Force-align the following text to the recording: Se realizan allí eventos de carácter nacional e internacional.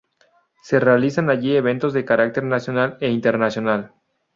Se 0.63 0.79
realizan 0.79 1.29
allí 1.29 1.55
eventos 1.55 1.93
de 1.93 2.05
carácter 2.05 2.43
nacional 2.43 2.97
e 3.01 3.09
internacional. 3.11 3.93